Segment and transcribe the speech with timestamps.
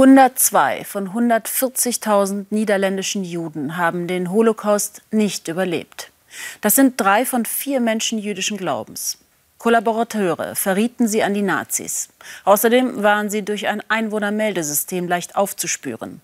[0.00, 6.12] 102 von 140.000 niederländischen Juden haben den Holocaust nicht überlebt.
[6.60, 9.18] Das sind drei von vier Menschen jüdischen Glaubens.
[9.58, 12.10] Kollaborateure verrieten sie an die Nazis.
[12.44, 16.20] Außerdem waren sie durch ein Einwohnermeldesystem leicht aufzuspüren.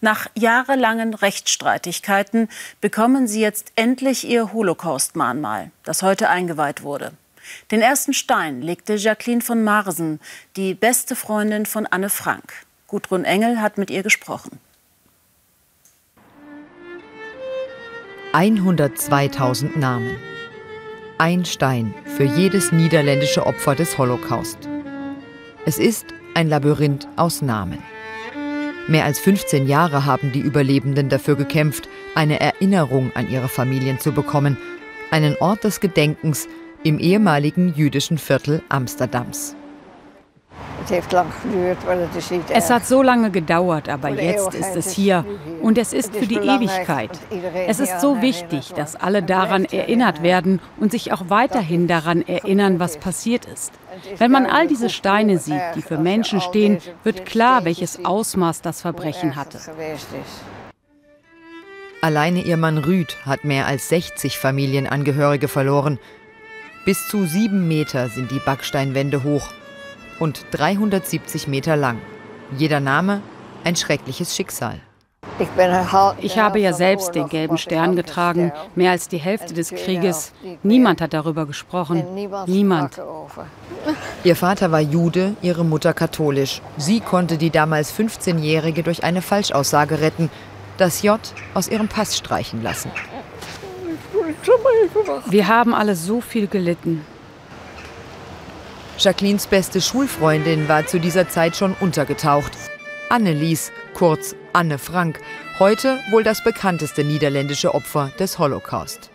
[0.00, 2.48] Nach jahrelangen Rechtsstreitigkeiten
[2.80, 7.12] bekommen sie jetzt endlich ihr Holocaust-Mahnmal, das heute eingeweiht wurde.
[7.70, 10.20] Den ersten Stein legte Jacqueline von Marsen,
[10.56, 12.64] die beste Freundin von Anne Frank.
[12.90, 14.58] Gudrun Engel hat mit ihr gesprochen.
[18.32, 20.16] 102.000 Namen.
[21.16, 24.58] Ein Stein für jedes niederländische Opfer des Holocaust.
[25.66, 27.78] Es ist ein Labyrinth aus Namen.
[28.88, 34.10] Mehr als 15 Jahre haben die Überlebenden dafür gekämpft, eine Erinnerung an ihre Familien zu
[34.10, 34.56] bekommen,
[35.12, 36.48] einen Ort des Gedenkens
[36.82, 39.54] im ehemaligen jüdischen Viertel Amsterdams.
[42.50, 45.24] Es hat so lange gedauert, aber jetzt ist es hier.
[45.62, 47.10] und es ist für die Ewigkeit.
[47.66, 52.80] Es ist so wichtig, dass alle daran erinnert werden und sich auch weiterhin daran erinnern,
[52.80, 53.72] was passiert ist.
[54.18, 58.80] Wenn man all diese Steine sieht, die für Menschen stehen, wird klar, welches Ausmaß das
[58.80, 59.58] Verbrechen hatte.
[62.02, 65.98] Alleine ihr Mann Rüd hat mehr als 60 Familienangehörige verloren.
[66.86, 69.52] Bis zu sieben Meter sind die Backsteinwände hoch
[70.20, 72.00] und 370 Meter lang.
[72.56, 73.22] Jeder Name
[73.64, 74.80] ein schreckliches Schicksal.
[76.20, 80.32] Ich habe ja selbst den gelben Stern getragen, mehr als die Hälfte des Krieges.
[80.62, 82.04] Niemand hat darüber gesprochen.
[82.46, 83.00] Niemand.
[84.22, 86.60] Ihr Vater war Jude, ihre Mutter katholisch.
[86.76, 90.30] Sie konnte die damals 15-Jährige durch eine Falschaussage retten,
[90.76, 91.20] das J
[91.54, 92.90] aus ihrem Pass streichen lassen.
[95.26, 97.04] Wir haben alle so viel gelitten.
[99.00, 102.52] Jacquelines beste Schulfreundin war zu dieser Zeit schon untergetaucht.
[103.08, 105.18] Annelies, kurz Anne Frank,
[105.58, 109.10] heute wohl das bekannteste niederländische Opfer des Holocaust.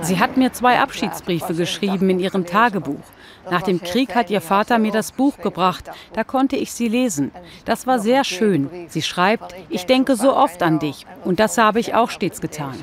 [0.00, 3.04] Sie hat mir zwei Abschiedsbriefe geschrieben in ihrem Tagebuch.
[3.50, 5.90] Nach dem Krieg hat ihr Vater mir das Buch gebracht.
[6.14, 7.32] Da konnte ich sie lesen.
[7.66, 8.70] Das war sehr schön.
[8.88, 11.06] Sie schreibt, ich denke so oft an dich.
[11.24, 12.76] Und das habe ich auch stets getan.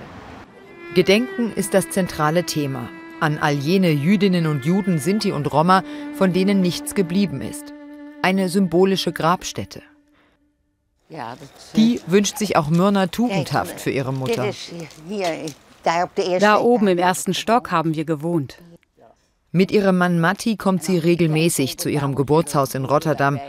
[0.94, 5.84] Gedenken ist das zentrale Thema an all jene Jüdinnen und Juden, Sinti und Roma,
[6.16, 7.74] von denen nichts geblieben ist.
[8.22, 9.82] Eine symbolische Grabstätte.
[11.76, 14.52] Die wünscht sich auch Myrna tugendhaft für ihre Mutter.
[16.40, 18.60] Da oben im ersten Stock haben wir gewohnt.
[19.52, 23.40] Mit ihrem Mann Matti kommt sie regelmäßig zu ihrem Geburtshaus in Rotterdam.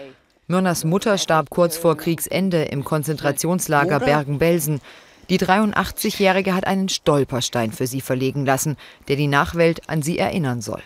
[0.46, 4.80] Myrnas Mutter starb kurz vor Kriegsende im Konzentrationslager Bergen-Belsen.
[5.30, 8.76] Die 83-Jährige hat einen Stolperstein für sie verlegen lassen,
[9.08, 10.82] der die Nachwelt an sie erinnern soll.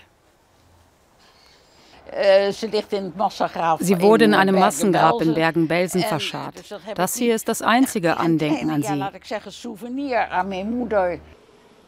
[3.81, 6.63] Sie wurde in einem Massengrab in Bergen-Belsen verscharrt.
[6.95, 9.03] Das hier ist das einzige Andenken an sie.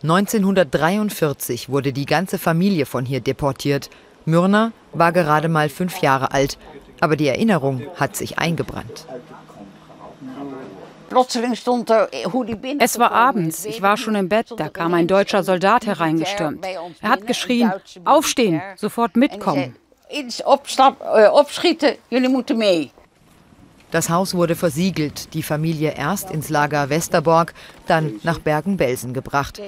[0.03, 3.91] 1943 wurde die ganze Familie von hier deportiert.
[4.25, 6.59] Myrna war gerade mal fünf Jahre alt,
[7.00, 9.06] aber die Erinnerung hat sich eingebrannt.
[12.78, 16.65] Es war abends, ich war schon im Bett, da kam ein deutscher Soldat hereingestürmt.
[17.00, 17.72] Er hat geschrien,
[18.05, 19.77] aufstehen, sofort mitkommen.
[22.55, 22.91] Mee.
[23.91, 27.55] Das Haus wurde versiegelt, die Familie erst ins Lager Westerborg,
[27.87, 29.61] dann nach Bergen-Belsen gebracht.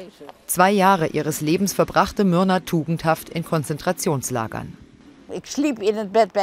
[0.46, 4.76] Zwei Jahre ihres Lebens verbrachte Myrna tugendhaft in Konzentrationslagern.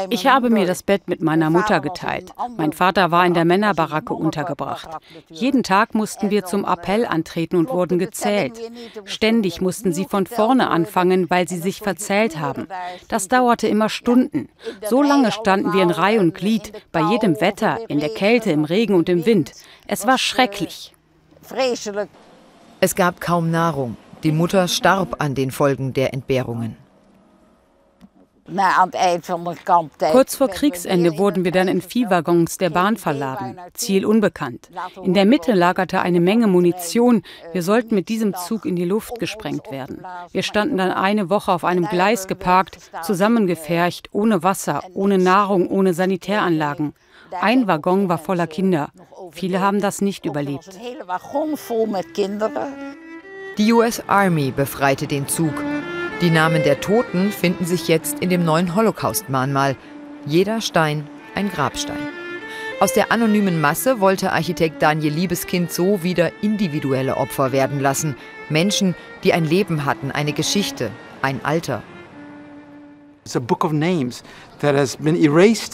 [0.10, 2.32] Ich habe mir das Bett mit meiner Mutter geteilt.
[2.58, 4.90] Mein Vater war in der Männerbaracke untergebracht.
[5.30, 8.60] Jeden Tag mussten wir zum Appell antreten und wurden gezählt.
[9.06, 12.68] Ständig mussten sie von vorne anfangen, weil sie sich verzählt haben.
[13.08, 14.50] Das dauerte immer Stunden.
[14.88, 18.66] So lange standen wir in Reihe und Glied, bei jedem Wetter, in der Kälte, im
[18.66, 19.54] Regen und im Wind.
[19.88, 20.94] Es war schrecklich.
[22.82, 23.98] Es gab kaum Nahrung.
[24.24, 26.85] Die Mutter starb an den Folgen der Entbehrungen.
[30.12, 33.60] Kurz vor Kriegsende wurden wir dann in Viehwaggons der Bahn verladen.
[33.74, 34.70] Ziel unbekannt.
[35.04, 37.24] In der Mitte lagerte eine Menge Munition.
[37.54, 40.06] Wir sollten mit diesem Zug in die Luft gesprengt werden.
[40.32, 45.96] Wir standen dann eine Woche auf einem Gleis geparkt, zusammengefercht, ohne Wasser, ohne Nahrung, ohne
[45.96, 46.94] Sanitäranlagen.
[47.42, 48.90] Ein Waggon war voller Kinder.
[49.32, 50.70] Viele haben das nicht überlebt.
[53.58, 55.54] Die US Army befreite den Zug.
[56.22, 59.76] Die Namen der Toten finden sich jetzt in dem neuen Holocaust-Mahnmal.
[60.26, 62.08] Jeder Stein ein Grabstein.
[62.80, 68.16] Aus der anonymen Masse wollte Architekt Daniel Liebeskind so wieder individuelle Opfer werden lassen.
[68.48, 68.96] Menschen,
[69.26, 70.90] die ein Leben hatten, eine Geschichte,
[71.22, 71.84] ein Alter.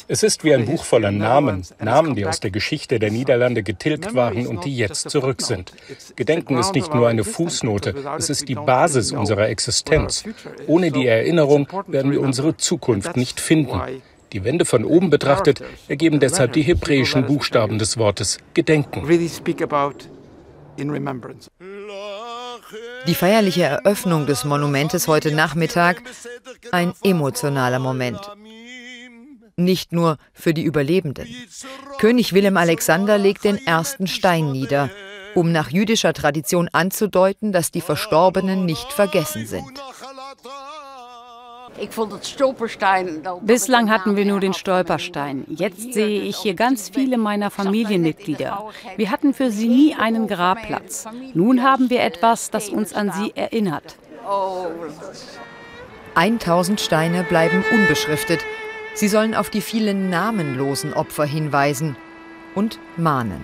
[0.07, 4.13] Es ist wie ein Buch voller Namen, Namen, die aus der Geschichte der Niederlande getilgt
[4.13, 5.73] waren und die jetzt zurück sind.
[6.15, 10.23] Gedenken ist nicht nur eine Fußnote, es ist die Basis unserer Existenz.
[10.67, 13.81] Ohne die Erinnerung werden wir unsere Zukunft nicht finden.
[14.33, 19.07] Die Wände von oben betrachtet ergeben deshalb die hebräischen Buchstaben des Wortes Gedenken.
[23.07, 26.01] Die feierliche Eröffnung des Monumentes heute Nachmittag
[26.71, 28.19] ein emotionaler Moment.
[29.55, 31.27] Nicht nur für die Überlebenden.
[31.99, 34.89] König Willem Alexander legt den ersten Stein nieder,
[35.35, 39.81] um nach jüdischer Tradition anzudeuten, dass die Verstorbenen nicht vergessen sind.
[43.41, 45.45] Bislang hatten wir nur den Stolperstein.
[45.47, 48.69] Jetzt sehe ich hier ganz viele meiner Familienmitglieder.
[48.97, 51.05] Wir hatten für sie nie einen Grabplatz.
[51.33, 53.95] Nun haben wir etwas, das uns an sie erinnert.
[56.15, 58.41] 1000 Steine bleiben unbeschriftet.
[58.93, 61.95] Sie sollen auf die vielen namenlosen Opfer hinweisen
[62.55, 63.43] und mahnen.